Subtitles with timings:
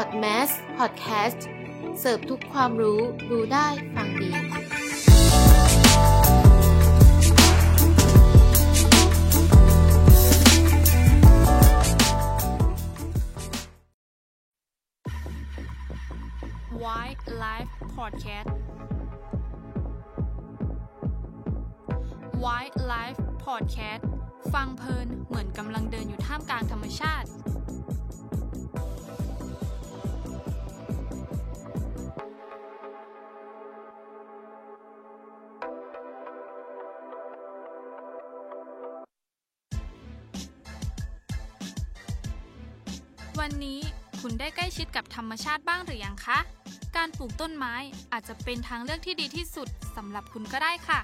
[0.00, 1.40] Podmas Podcast
[1.98, 4.30] เสิร์ฟทุกความรู้รู้ได้ฟังดี
[16.84, 18.50] White Life Podcast
[22.44, 24.04] w i t e Life Podcast
[24.54, 27.28] ฟังเพลินเหมือนกำลังเดินอยู่ท่ามกลางธรรมชาติ
[43.48, 43.80] วันนี้
[44.20, 46.38] คุณได้ใกล้ชิดกับธรรมชาติบ้างหรือยังคะ
[46.96, 47.74] การปลูกต้นไม้
[48.12, 51.00] อาจจะเป็นทางเลือกที่ดีที่สุดสำหรับคุณก็ได้ค่ะ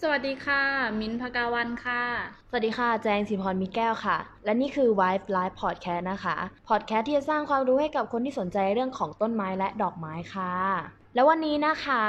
[0.00, 0.62] สวัสดีค่ะ
[1.00, 2.02] มิ้นท์พกาวันค่ะ
[2.48, 6.36] สวัสดีค่ะ แจงสิพรมีแก้วค่ะ และนี่คือ Wife Life Podcast นะคะ
[6.68, 12.02] Podcast ที่จะสร้างความรู้ให้กับคนที่สนใจเรื่องของต้นไม้และดอกไม้ค่ะ แล้ววันนี้นะคะ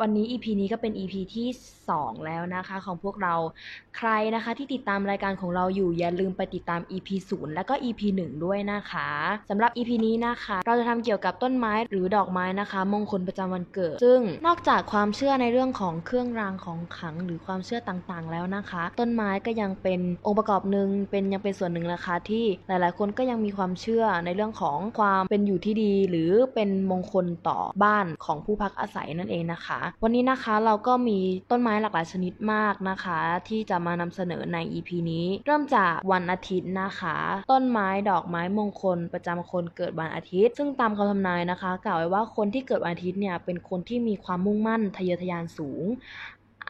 [0.00, 1.48] วันนี้ EP นี้ก็เป็น EP ที่
[1.88, 3.34] 2 แล้วนะคะ ของพวกเรา
[3.96, 9.08] ใครนะคะที่ติดตามรายการของเราอยู่อย่าลืมไปติดตาม EP 0 แล้วก็ EP 1 ด้วยนะคะ
[9.50, 31.18] สำหรับ EP นี้นะคะ เราจะทำเกี่ยวกับต้นไม้หรือดอกไม้นะคะ มงคลประจำวันเกิด ซึ่งนอกจากความเชื่อในเรื่องของเครื่องรางของขลังหรือความเชื่อต่างๆ แล้วนะคะ ต้นไม้ก็ยังเป็นองค์ประกอบหนึ่งเป็นยังเป็นส่วนหนึ่งนะคะ ที่หลายๆ คนก็ยังมีความเชื่อในเรื่องของความเป็นอยู่ที่ดี หรือเป็นมงคลต่อบ้านของผู้พักอาศัยนั่นเองนะคะ วันนี้นะคะเราก็มี
[31.50, 37.16] ต้นไม้หลากหลายชนิดมากนะคะ ที่จะมานำเสนอใน EP นี้ เริ่มจากวันอาทิตย์นะคะ
[37.52, 45.84] ต้นไม้ดอกไม้มงคล ประจำคนเกิดวันอาทิตย์ ซึ่งตามคำทำนายนะคะ กล่าวไว้ว่าคนที่เกิดวันอาทิตย์เนี่ยเป็นคนที่มีความมุ่งมั่นทะเยอทะยานสูง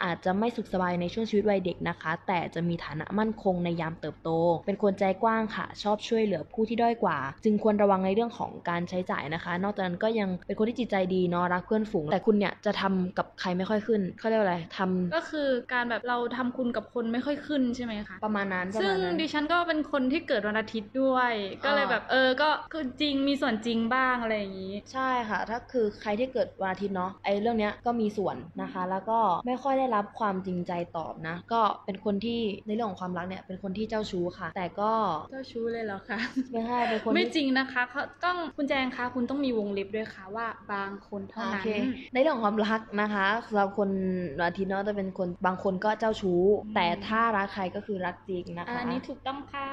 [0.05, 4.31] อาจจะไม่สุขสบายในช่วงชีวิตวัยเด็กนะคะ แต่จะมีฐานะมั่นคงในยามเติบโต
[4.67, 21.33] เป็นคนใจกว้างค่ะ ชอบช่วยเหลือผู้ที่ด้อยกว่า จึงควรระวังในเรื่องของการใช้จ่ายนะคะ นอกจากนั้นก็ยังเป็นคนที่จิตใจดีเนาะรักเพื่อนฝูง แต่คุณเนี่ยจะทำกับใครไม่ค่อยขึ้นเขาเรียกว่าอะไรทำก็คือการแบบเราทำคุณกับคนไม่ค่อยขึ้นใช่ไหมคะประมาณนั้นประซึ่งมาณนั้นดิฉันก็เป็นคนที่เกิดวันอาทิตย์ด้วย
[21.65, 34.93] ก็เลยอ่าแบบเออก็ก็จริงมีส่วนจริงบ้างอะไรอย่างนี้ ใช่ค่ะ ถ้าคือใครที่เกิดวันอาทิตย์เนาะไอ้เรื่องเนี้ยก็มีส่วนนะคะ แล้วก็ไม่ค่อยได้รับความจริงใจตอบนะ ก็เป็นคนที่ในเรื่องของความรักเนี่ยเป็นคนที่เจ้าชู้ค่ะ แต่ก็
[35.31, 36.19] เจ้าชู้เลยเหรอคะ
[36.53, 41.69] ไม่ใช่เป็นคนไม่ที่จริงนะคะเขาต้องคุณแจงคะคุณต้องมีวงเล็บด้วยค่ะว่าบางคนเท่าโอนั้นเค
[42.13, 43.91] ในเรื่องของความรักนะคะสำหรับคน
[44.39, 46.43] วันอาทิตย์เนาะจะเป็นคนบางคนก็เจ้าชู้
[46.75, 49.69] แต่ถ้ารักใครก็คือรักจริงนะคะอันนี้ถูกต้องค่ะ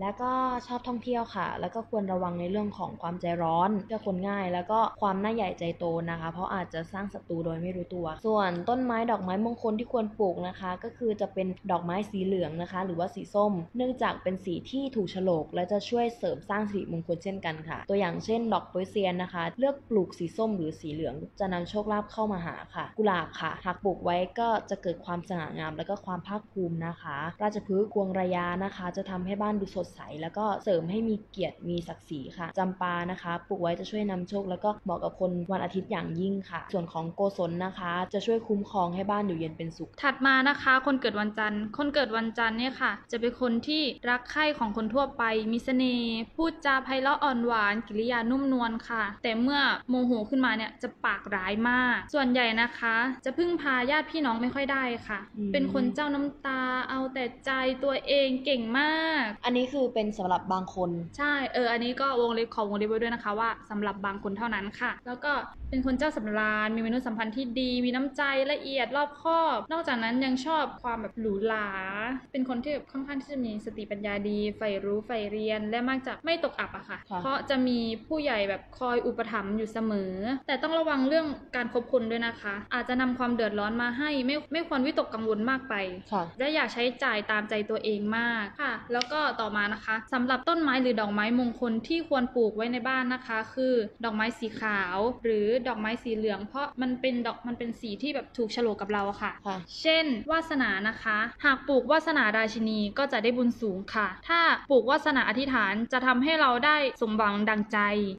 [0.00, 0.30] แล้วก็
[0.66, 27.16] ชอบท่องเที่ยวค่ะ แล้วก็ควรระวังในเรื่องของความใจร้อนเชื่อคนง่าย แล้วก็ความน่าใหญ่ใจโตนะคะ เพราะอาจจะสร้างศัตรูโดยไม่รู้ตัว ส่วนต้นไม้ดอกไม้มงคลที่ควรปลูกนะคะ ก็คือจะเป็นดอกไม้สีเหลืองนะคะ หรือว่าสีส้ม เนื่องจากเป็นสีที่ถูกฉลก และจะช่วยเสริมสร้างสิริมงคลเช่นกันค่ะ ตัวอย่างเช่น ดอกโปยเซียนนะคะ เลือกปลูกสีส้มหรือสีเหลือง จะนำโชคลาภเข้ามาหาค่ะ กุหลาบค่ะ หากปลูกไว้ก็จะเกิดความสง่างาม แล้วก็ความภาคภูมินะคะ
[27.42, 51.96] ราชพฤกษ์กวงระยานะคะ จะทำให้บ้านดูสดใส แล้วก็เสริมให้มีเกียรติมีศักดิ์ศรีค่ะจำปานะคะ ปลูกไว้จะช่วยนำโชค แล้วก็เหมาะกับคนวันอาทิตย์อย่างยิ่งค่ะ ส่วนของโกศลนะคะ จะช่วยคุ้มครองให้บ้านอยู่เย็นเป็นสุข ถัดมานะคะ คนเกิดวันจันทร์ คนเกิดวันจันทร์เนี่ยค่ะ จะเป็นคนที่รักใคร่ของคนทั่วไป มีเสน่ห์ พูดจาไพเราะอ่อนหวาน กิริยานุ่มนวลค่ะ แต่เมื่อโมโหขึ้นมาเนี่ยจะปากร้ายมาก
[52.14, 57.50] ส่วนใหญ่นะคะ จะพึ่งพาญาติพี่น้องไม่ค่อยได้ค่ะอืมเป็นคนเจ้าน้ำตา เอาแต่ใจ
[57.84, 65.32] ตัวเองเก่งมาก อันนี้คือเป็นสำหรับบางคน ใช่ เออ อันนี้ก็วงเล็บขอวงเล็บไว้ด้วยนะคะว่าสำหรับบางคนเท่านั้นค่ะ แล้วก็
[65.70, 71.68] เป็นคนเจ้าสำราญ มีมนุษยสัมพันธ์ที่ดี มีน้ำใจละเอียดรอบคอบ นอกจากนั้นยังชอบความแบบหรูหรา
[72.32, 80.12] เป็นคนที่แบบค่อนข้างที่จะมีสติปัญญาดี ใฝ่รู้ใฝ่เรียน และมักจะไม่ตกอับอะค่ะค่ะ เพราะจะมีผู้ใหญ่แบบคอยอุปถัมภ์อยู่เสมอ
[80.46, 81.26] แต่ต้องระวังเรื่อง
[81.56, 85.74] การคบคนด้วยนะคะ อาจจะนำความเดือดร้อนมาให้ไม่ไม่ควรวิตกกังวลมากไป
[86.12, 93.74] ค่ะและอยากใช้จ่ายตามใจตัวเองมากค่ะ แล้วก็ต่อมานะคะสำหรับต้นไม้หรือดอกไม้มงคลที่ควรปลูกไว้ในบ้านนะคะ คือ
[94.04, 107.78] ดอกไม้สีขาว หรือดอกไม้สีเหลือง เพราะมันเป็นดอกมันเป็นสีที่แบบถูกโฉลกกับเราอะค่ะค่ะ เช่น วาสนานะคะ หากปลูกวาสนาราชินีก็จะได้บุญสูงค่ะ ถ้าปลูกวาสนาอธิษฐานจะทำให้เราได้สมหวังดังใจ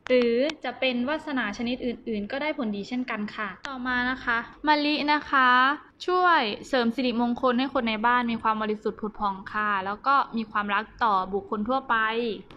[0.09, 4.37] หรือจะเป็นวาสนาชนิดอื่น ๆ ก็ได้ผลดีเช่นกันค่ะ ต่อมานะคะ
[4.67, 5.49] มะลินะคะ
[6.07, 11.95] ช่วยเสริมสิริมงคลให้คนในบ้านมีความบริสุทธิ์ผุดผ่องค่ะ แล้วก็มีความรักต่อบุคคลทั่วไป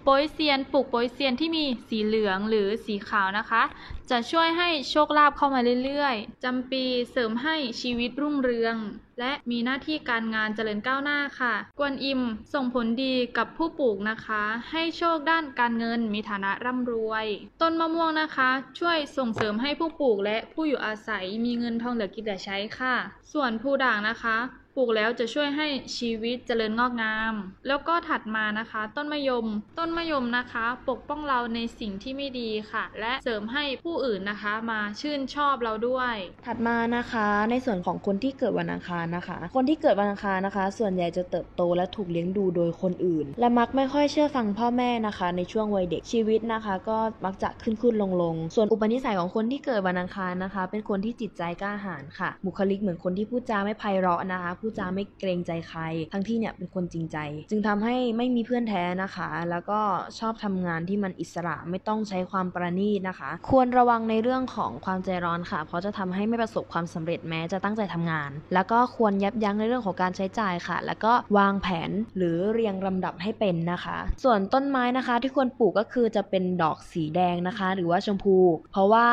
[0.05, 3.63] โปยเซียนปลูกโปยเซียนที่มีสีเหลืองหรือสีขาวนะคะ
[4.11, 8.77] จะช่วยให้โชคลาภเข้ามาเรื่อยๆจำปีเสริมให้ชีวิตรุ่งเรือง
[9.21, 12.21] และมีหน้าที่การงานเจริญก้าวหน้าค่ะ กวนอิม
[12.55, 17.27] ส่งผลดีกับผู้ปลูกนะคะ ให้โชคด้านการเงินมีฐานะร่ำรวย
[17.61, 22.95] ต้นมะม่วงนะคะ ช่วยส่งเสริมให้ผู้ปลูกและผู้อยู่อาศัยมีเงินทองเหลือกินเหลือใช้ค่ะ
[23.33, 24.39] ส่วนผู้ด่างนะคะ
[24.77, 25.69] ปลูกแล้วจะช่วยให้
[25.99, 27.35] ชีวิตเจริญงอกงาม
[27.69, 29.47] แล้วก็ถัดมานะคะ ต้นมะยม
[29.79, 36.15] ต้นมะยมนะคะ ปกป้องเราในสิ่งที่ไม่ดีค่ะ และเสริมให้ผู้อื่นนะคะมาชื่นชอบเราด้วย
[36.47, 55.81] ถัดมานะคะในส่วนของคนที่เกิดวันอังคารนะคะ คนที่เกิดวันอังคารนะคะ ส่วนใหญ่จะเติบโตและถูกเลี้ยงดูโดยคนอื่น และมักไม่ค่อยเชื่อฟังพ่อแม่นะคะ ในช่วงวัยเด็กชีวิตนะคะ ก็มักจะขึ้นขึ้นลงลงส่วนอุปนิสัยของคนที่เกิดวันอังคารนะคะ เป็นคนที่จิตใจกล้าหาญค่ะ บุคลิกเหมือนคนที่พูดจาไม่ไพเราะนะคะพูดจาไม่เกรงใจใคร
[56.13, 57.19] ทั้งที่เนี่ยเป็นคนจริงใจ
[57.51, 59.81] จึงทำให้ไม่มีเพื่อนแท้นะคะ แล้วก็
[60.19, 78.37] ชอบทำงานที่มันอิสระไม่ต้องใช้ความประณีตนะคะ ควรระวังในเรื่องของความใจร้อนค่ะ เพราะจะทำให้ไม่ประสบความสำเร็จแม้จะตั้งใจทำงาน แล้วก็ควรยับยั้งในเรื่องของการใช้จ่ายค่ะ แล้วก็วางแผนหรือเรียงลำดับให้เป็นนะคะ ส่วนต้นไม้นะคะที่ควรปลูกก็คือจะเป็นดอกสีแดงนะคะ หรือว่าชมพู
[78.73, 79.07] เพราะว่า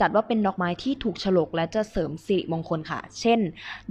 [0.00, 3.40] จัดว่าเป็นดอกไม้ที่ถูกฉลกและจะเสริมสิริมงคลค่ะ เช่น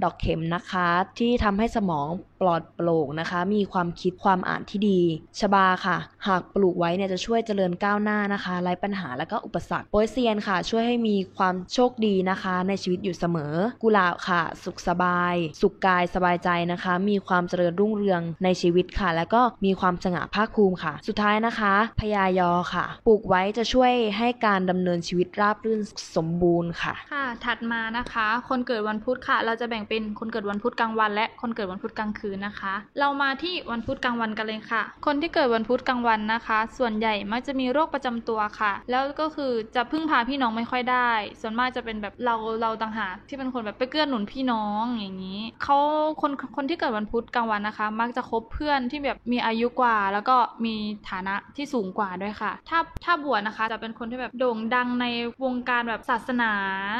[0.03, 0.87] ดอกเข็มนะคะ
[1.19, 2.07] ที่ทำให้สมอง
[2.41, 4.99] ปลอดโปร่งนะคะ มีความคิดความอ่านที่ดี
[5.39, 13.53] ชบาค่ะ หากปลูกไว้เนี่ยจะช่วยเจริญก้าวหน้านะคะไร้ปัญหาและก็อุปสรรคโปยเซียนค่ะ ช่วยให้มีความโชคดีนะคะ ในชีวิตอยู่เสมอ
[13.83, 25.81] กุหลาบค่ะ สุขสบาย สุขกายสบายใจนะคะ มีความเจริญรุ่งเรืองในชีวิตค่ะ แล้วก็มีความสง่าภาคภูมิค่ะ สุดท้ายนะคะพญายอค่ะ ปลูกไว้จะช่วยให้การดำเนินชีวิตราบรื่น
[26.15, 41.11] สมบูรณ์ค่ะ ค่ะ ถัดมานะคะ คนเกิดวันพุธค่ะ เราจะแบ่งเป็นคนเกิดวันพุธกลางวัน และคนเกิดวันพุธกลางคืนนะคะ เรามาที่วันพุธกลางวันกันเลยค่ะ คนที่เกิดวันพุธกลางวันนะคะ ส่วนใหญ่มักจะมีโรคประจำตัวค่ะ แล้วก็คือจะพึ่งพาพี่น้องไม่ค่อยได้
[41.41, 45.77] ส่วนมากจะเป็นแบบเราเราต่างหากที่เป็นคนแบบไปเกื้อหนุนพี่น้องอย่างนี้เขา
[46.21, 50.35] คนคนที่เกิดวันพุธกลางวันนะคะ มักจะคบเพื่อนที่แบบมีอายุกว่า แล้วก็
[50.65, 50.75] มี
[51.09, 55.05] ฐานะที่สูงกว่าด้วยค่ะ ถ้าถ้าบวชนะคะจะเป็นคนที่แบบโด่งดังใน
[55.43, 56.53] วงการแบบศาสนา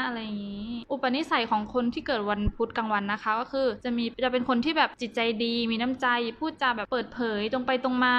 [0.04, 6.06] อะไรอย่างนี้ อุปนิสัยของคนที่เกิดวันพุธกลางวันนะคะ ก็คือจะมีจะเป็นคนที่แบบจิตใจดี มีน้ำใจ
[6.38, 8.18] พูดจาแบบเปิดเผยตรงไปตรงมา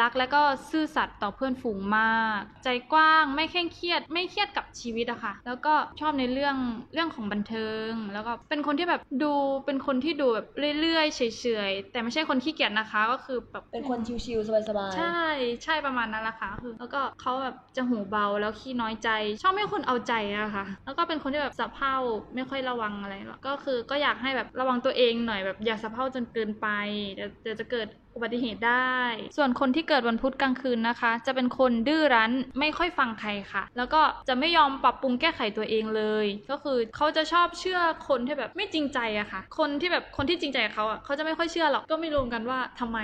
[0.00, 6.56] รักและก็ซื่อสัตย์ต่อเพื่อนฝูงมาก ใจกว้างไม่เคร่งเครียด ไม่เครียดกับชีวิตอะค่ะ แล้วก็ชอบในเรื่อง
[6.94, 9.32] เรื่องของบันเทิง แล้วก็เป็นคนที่แบบดู
[9.66, 10.46] เป็นคนที่ดูแบบ
[10.80, 11.20] เรื่อยๆเฉ
[11.68, 15.20] ยๆแต่ไม่ใช่คนขี้เกียจนะคะ ก็คือแบบเป็นคนชิวๆสบายๆใช่
[15.64, 19.08] ใช่ประมาณนั้นแหละค่ะคือแล้วก็เขาแบบจะหูเบาแล้วขี้น้อยใจ
[19.42, 21.96] ชอบไม่ให้คนเอาใจอะค่ะแล้วก็เป็นคนที่แบบสะเพร่า
[22.34, 26.66] ไม่ค่อยระวังอะไรหรอกก็คือก็อยากให้แบบระวังตัวเองเองหน่อยแบบอย่าสะเพร่าจนเกินไป
[27.14, 27.88] เดี๋ยวจะเกิด
[28.20, 28.98] อุบัติเหตุได้
[29.36, 42.98] ส่วนคนที่เกิดวันพุธกลางคืนนะคะ จะเป็นคนดื้อรั้นไม่ค่อยฟังใครค่ะ แล้วก็จะไม่ยอมปรับปรุงแก้ไขตัวเองเลย ก็คือเขาจะชอบเชื่อคนที่แบบไม่จริงใจอะค่ะ คนที่แบบคนที่จริงใจกับเขาอะเขาจะไม่ค่อยเชื่อหรอกก็ไม่รู้กันว่าทำไม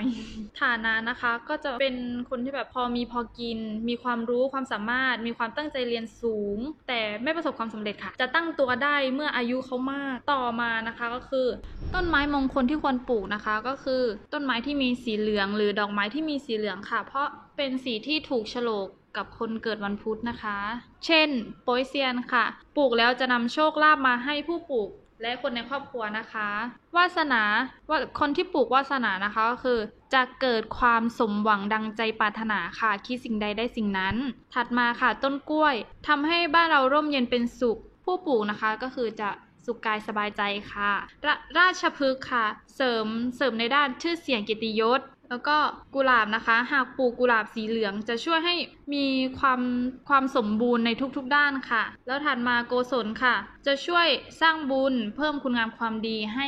[0.61, 1.95] ฐานะนะคะก็จะเป็น
[2.29, 3.59] คนที่แบบพอมีพอกิน
[3.89, 11.47] มีความรู้ความสามารถ มีความตั้งใจเรียนสูง แต่ไม่ประสบความสำเร็จค่ะ จะตั้งตัวได้เมื่ออายุเขามากต่อมานะคะก็คือ
[11.95, 14.03] ต้นไม้มงคลที่ควรปลูกนะคะ ก็คือ
[14.33, 17.27] ต้นไม้ที่มีสีีเหลือง หรือดอกไม้ที่มีสีเหลืองค่ะ เพราะ
[17.57, 18.87] เป็นสีที่ถูกฉลก
[19.17, 20.57] กับคนเกิดวันพุธนะคะ
[21.05, 21.29] เช่น
[21.63, 22.45] โปยเซียนค่ะ
[22.77, 24.89] ปลูกแล้วจะนำโชคลาภมาให้ผู้ปลูก
[25.21, 26.49] และคนในครอบครัวนะคะ
[26.97, 27.41] วาสนา
[27.89, 29.79] ว่าคนที่ปลูกวาสนานะคะก็คือ
[30.13, 34.15] จะเกิดความสมหวังดังใจปรารถนาค่ะ คิดสิ่งใดได้สิ่งนั้น
[34.53, 35.75] ถัดมาค่ะต้นกล้วย
[36.07, 39.29] ทำให้บ้านเราร่มเย็นเป็นสุข ผู้ปลูกนะคะก็คือจะ
[39.67, 40.91] สุขกายสบายใจค่ะ
[41.27, 42.45] รราชพฤกษ์ค่ะ
[42.75, 43.05] เสริม
[43.35, 45.57] เสริมในด้านชื่อเสียงเกียรติยศ แล้วก็
[45.95, 48.55] กุหลาบนะคะ หากปลูกกุหลาบสีเหลืองจะช่วยให้
[48.93, 49.05] มี
[49.39, 49.61] ความ
[50.09, 53.35] ความสมบูรณ์ในทุกๆด้านค่ะ แล้วถัดมาโกศลค่ะ
[53.67, 54.07] จะช่วย
[54.41, 56.47] สร้างบุญเพิ่มคุณงามความดีให้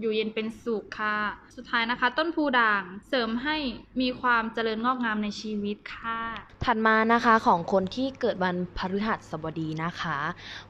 [0.00, 1.18] อยู่เย็นเป็นสุขค่ะ
[1.56, 3.56] สุดท้ายนะคะ ต้นพูด่างเสริมให้
[4.00, 6.20] มีความเจริญงอกงามในชีวิตค่ะ
[6.64, 10.18] ถัดมานะคะของคนที่เกิดวันพฤหัสบดีนะคะ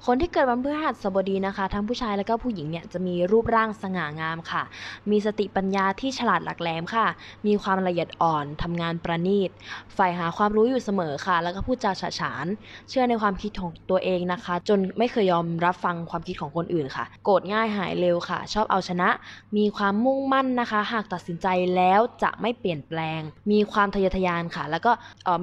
[0.06, 4.62] คนที่เกิดวันพฤหัสบดีนะคะ ทั้งผู้ชายและก็ผู้หญิงเนี่ยจะมีรูปร่างสง่างามค่ะ
[5.10, 7.06] มีสติปัญญาที่ฉลาดหลักแหลมค่ะ
[7.46, 9.50] มีความละเอียดอ่อนทำงานประณีต
[9.94, 12.46] ใฝ่หาความรู้อยู่เสมอค่ะ แล้วก็พูดจาฉะฉาน
[12.88, 19.08] เชื่อในความคิดของตัวเองนะคะ จนไม่เคยยอมรับฟังความคิดของคนอื่นค่ะ โกรธง่ายหายเร็วค่ะ ชอบเอาชนะ
[19.56, 21.46] มีความมุ่งมั่นนะคะ หากตัดสินใจ
[21.76, 23.20] แล้วจะไม่เปลี่ยนแปลง
[23.50, 24.92] มีความทะเยอทะยานค่ะ แล้วก็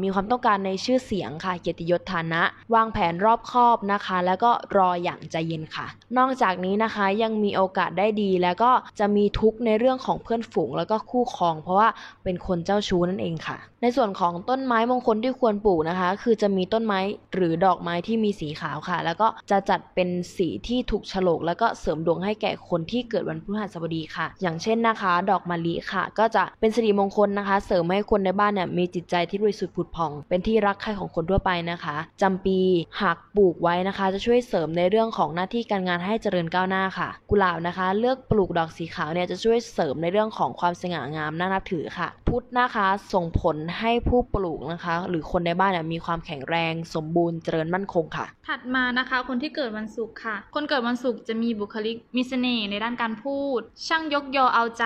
[0.03, 2.41] มีความต้องการในชื่อเสียงค่ะ เกียรติยศฐานะ
[2.75, 11.89] วางแผนรอบคอบนะคะ แล้วก็รออย่างใจเย็นค่ะ นอกจากนี้นะคะยังมีโอกาสได้ดีแล้วก็จะมีทุกในเรื่องของเพื่อนฝูงแล้วก็คู่ครอง เพราะว่า
[12.23, 16.99] เป็นคนเจ้าชู้นั่นเองค่ะ ในส่วนของต้นไม้มงคลที่ควรปลูกนะคะ คือจะมีต้นไม้
[17.33, 32.59] หรือดอกไม้ที่มีสีขาวค่ะ แล้วก็จะจัดเป็นสีที่ถูกฉลก แล้วก็เสริมดวงให้แก่คนที่เกิดวันพฤหัสบดีค่ะ อย่างเช่นนะคะ ดอกมะลิค่ะ ก็จะเป็นสิริมงคลนะคะ เสริมให้คนในบ้านเนี่ยมีจิตใจที่บริสุทธิ์ผุดผ่อง เป็นที่รักใคร่ของคนทั่วไปนะคะจำปี
[33.01, 54.85] หากปลูกไว้นะคะ จะช่วยเสริมในเรื่องของหน้าที่การงานให้เจริญก้าวหน้าค่ะ กุหลาบนะคะ เลือกปลูกดอกสีขาวเนี่ยจะช่วยเสริมในเรื่องของความสง่างามน่านับถือค่ะ พุธนะคะส่งผลให้ผู้ปลูกนะคะ หรือคนในบ้านเนี่ยมีความแข็งแรงสมบูรณ์เจริญมั่นคงค่ะ ถัดมานะคะ คนที่เกิดวันศุกร์ค่ะ คนเกิดวันศุกร์จะมีบุคลิกมีเสน่ห์ในด้านการพูด ช่างยกยอเอาใจ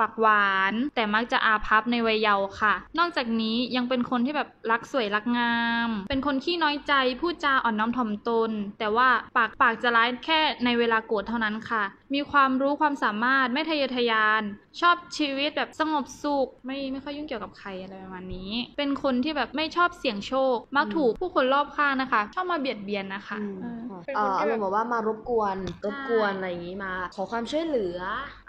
[0.00, 5.54] ปักหวาน แต่มักจะอาภัพในวัยเยาว์ค่ะ นอกจากนี้ยังเป็นคนที่แบบรักสวยรักงา
[5.86, 11.82] ม เป็นคนขี้น้อยใจพูดจาอ่อนน้อมถ่อมตน แต่ว่าปากปากจะร้ายแค่ในเวลาโกรธเท่านั้นค่ะ
[12.14, 14.42] มีความรู้ความสามารถไม่ทะเยอทะยาน
[14.80, 27.98] ชอบชีวิตแบบสงบสุข ไม่ไม่ค่อยยุ่งเกี่ยวกับใครอะไรประมาณนี้ เป็นคนที่แบบไม่ชอบเสี่ยงโชค มักถูกผู้คนรอบข้างนะคะ ชอบมาเบียดเบียนนะคะอืมเออค่ะเป็นเอ่คนอที่อารแบมบณ์แบบว่ามารบกวนใช่รบกวนอะไรอย่างนี้มา ขอความช่วยเหลือ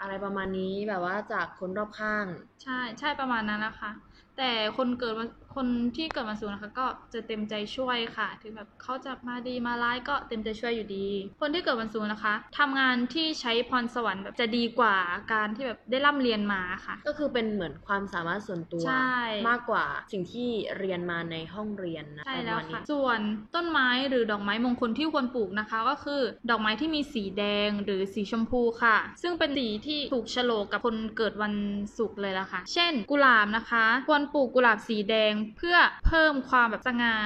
[0.00, 2.26] อะไรประมาณนี้แบบว่าจากคนรอบข้าง
[2.62, 3.90] ใช่ใช่ประมาณนั้นนะคะ
[4.38, 11.08] แต่คนเกิดวัน คนที่เกิดวันศุกร์นะคะ ก็จะเต็มใจช่วยค่ะ ถึงแบบเขาจะมาดีมาร้ายก็เต็มใจช่วยอยู่ดี
[11.40, 14.96] คนที่เกิดวันศุกร์นะคะทำงานที่ใช้พรสวรรค์แบบจะดีกว่า
[15.32, 19.14] การที่แบบได้ร่ำเรียนมาค่ะ ก็คือเป็นเหมือนความสามารถส่วนตัวใช่
[19.48, 23.20] มากกว่าสิ่งที่เรียนมาในห้องเรียนนะใช่ประแล้วมาณนี้ค่ะส่วน
[23.54, 31.54] ต้นไม้หรือดอกไม้มงคลที่ควรปลูกนะคะ ก็คือ ดอกไม้ที่มีสีแดงหรือสีชมพูค่ะ ซึ่งเป็นสีที่ถูกโฉลกกับคนเกิดวัน
[31.98, 37.16] ศุกร์เลยล่ะค่ะ เช่น กุหลาบนะคะ ควรปลูกกุหลาบสีแดงเพื่อเพิ่มความแบบสง่า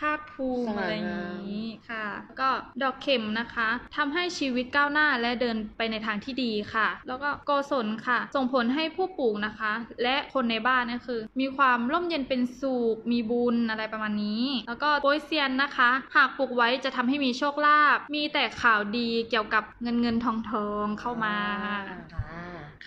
[0.00, 2.48] ภาคภูมิอะไรอย่างนี้ค่ะแล้วก็
[2.82, 21.36] ดอกเข็มนะคะทำให้ชีวิตก้าวหน้าและเดินไปในทางที่ดีค่ะ แล้วก็โกศลค่ะ ส่งผลให้ผู้ปลูกนะคะ และคนในบ้านเนี่คือ มีความร่มเย็นเป็นสุขมีบุญอะไรประมาณนี้ แล้วก็โปยเซียนนะคะ หากปลูกไว้จะทำให้มีโชคลาภมีแต่ข่าวดีเกี่ยวกับเงินเงินทองทองเข้ามา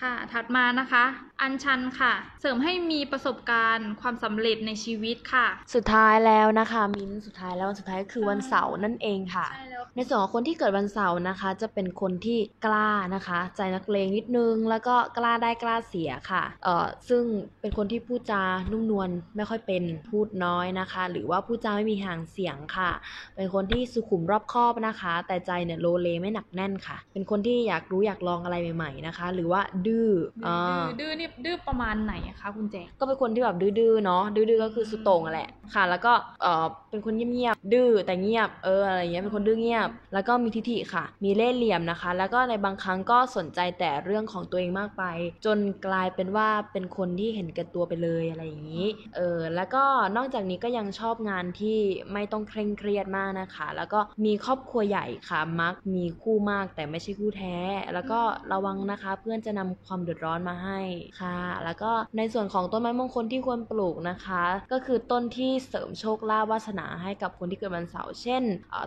[0.00, 1.04] ค่ะค่ะ ถัดมานะคะ
[1.42, 17.24] อัญชันค่ะ เสริมให้มีประสบการณ์ความสำเร็จในชีวิตค่ะ สุดท้ายแล้วนะคะ มิ้นท์สุดท้ายแล้ววันสุดท้ายก็คือวันเสาร์นั่นเองค่ะใช่แล้วในส่วนของคนที่เกิดวันเสาร์นะคะ จะเป็นคนที่กล้านะคะ ใจนักเลงนิดนึง แล้วก็กล้าได้กล้าเสียค่ะ เอ่อซึ่ง
[17.60, 22.90] เป็นคนที่พูดจานุ่มนวลไม่ค่อยเป็นพูดน้อยนะคะ หรือว่าพูดจาไม่มีห่างเสียงค่ะ
[23.36, 30.08] เป็นคนที่สุขุมรอบคอบนะคะ แต่ใจเนี่ยโลเลไม่หนักแน่นค่ะ เป็นคนที่อยากรู้อยากลองอะไรใหม่ ๆนะคะ หรือว่าดื้อ
[30.44, 36.12] ดื้อ่าอดื้อนี่ดื้อประมาณไหนอะคะคุณแจงก็เป็นคนที่แบบดื้อๆเนาะดื้อๆก็คือสุดโต่งอะแหละค่ะ แล้วก็
[36.42, 45.02] เออเป็นคนเงียบๆดื้อแต่เงียบเอออะไรเงี้ยเป็นคนดื้อเงียบ แล้วก็มีทิฐิค่ะ มีเล่ห์เหลี่ยมนะคะ แล้วก็ในบางครั้งก็สนใจแต่เรื่องของตัวเองมากไป
[45.44, 48.86] จนกลายเป็นว่าเป็นคนที่เห็นแก่ตัวไปเลยอะไรอย่างนี้
[49.16, 49.84] เออแล้วก็
[50.16, 51.78] นอกจากนี้ก็ยังชอบงานที่
[52.12, 57.56] ไม่ต้องเคร่งเครียดมากนะคะ แล้วก็มีครอบครัวใหญ่ค่ะมักมีคู่มากแต่ไม่ใช่คู่แท้
[57.94, 58.20] แล้วก็
[58.52, 60.80] ระวังนะคะ เพื่อนจะนำความเดือดร้อนมาให้
[61.20, 68.42] ค่ะ แล้วก็ในส่วนของต้นไม้มงคลที่ควรปลูกนะคะ ก็คือต้นที่เสริมโชคลาภวาสนาให้กับคนที่เกิดวันเสาร์เช่น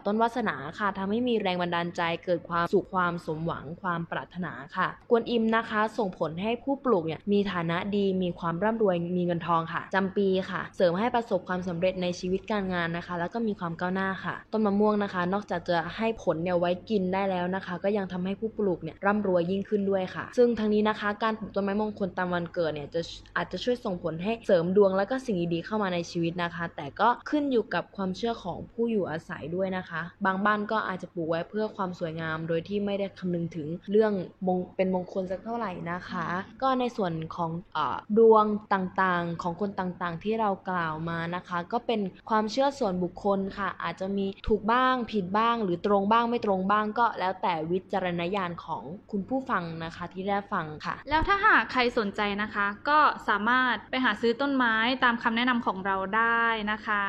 [0.06, 23.02] ต้นวาสนาค่ะทำให้มีแรงบันดาลใจเกิดความสุขความสมหวังความปรารถนาค่ะ กวนอิมนะคะ ส่งผลให้ผู้ปลูกเนี่ยมีฐานะดีมีความร่ำรวยมีเงินทองค่ะจำปีค่ะ เสริมให้ประสบความสำเร็จในชีวิตการงานนะคะ แล้วก็มีความก้าวหน้าค่ะ ต้นมะม่วงนะคะ นอกจากจะให้ผลเนี่ยไว้กินได้แล้วนะคะ ก็ยังทำให้ผู้ปลูกเนี่ยร่ำรวยยิ่งขึ้นด้วยค่ะ ซึ่งทั้งนี้นะคะ การปลูกต้นไม้มงคลตามวันเกิดเนี่ยจะ
[23.38, 34.14] อาจจะช่วยส่งผลให้เสริมดวงแล้วก็สิ่งดีๆเข้ามาในชีวิตนะคะ แต่ก็ขึ้นอยู่กับความเชื่อของผู้อยู่อาศัยด้วยนะคะ บางบ้านก็อาจจะปลูกไว้เพื่อความสวยงาม โดยที่ไม่ได้คำนึงถึงเรื่อง
[34.48, 36.26] มงเป็นมงคลสักเท่าไหร่นะคะ
[36.62, 37.80] ก็ในส่วนของอ
[38.18, 57.06] ดวงต่างๆของคนต่างๆ ที่เรากล่าวมานะคะ ก็เป็นความเชื่อส่วนบุคคลค่ะ อาจจะมีถูกบ้างผิดบ้าง หรือตรงบ้างไม่ตรงบ้างก็แล้วแต่วิจารณญาณของคุณผู้ฟังนะคะที่ได้ฟังค่ะ แล้วถ้าหากใครสนใจนะคะ ก็สามารถไปหาซื้อต้นไม้ตามคำแนะนำของเราได้นะคะ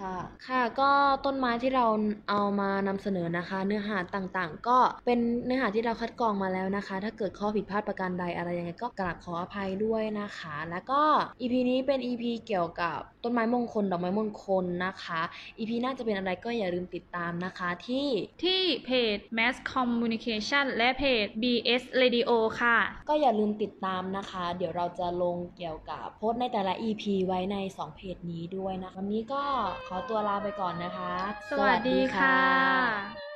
[0.00, 0.90] ค่ะค่ะก็
[1.26, 1.86] ต้นไม้ที่เรา
[2.28, 11.02] เอามานำเสนอนะคะ เนื้อหาต่างๆ ก็เป็นเนื้อหาที่เราคัดกรองมาแล้วนะคะ ถ้าเกิดข้อผิดพลาดประการใดอะไรยังไงก็กราบขออภัยด้วยนะคะ แล้วก็
[11.40, 15.20] EP นี้เป็น EP เกี่ยวกับต้นไม้มงคลดอกไม้มงคลนะคะ
[15.58, 18.08] EP น่าจะเป็นอะไรก็อย่าลืมติดตามนะคะที่
[18.42, 29.42] ที่เพจ Mass Communication และเพจ BS Radio ค่ะก็อย่าลืมติดตามนะคะ เดี๋ยวเราจะลงเกี่ยวกับโพสในแต่ละ EP ไว้ใน 2 เพจนี้ด้วยนะคะวันนี้ก็
[29.86, 31.12] ขอตัวลาไปก่อนนะคะ
[31.50, 33.29] สวัสดีค่ะ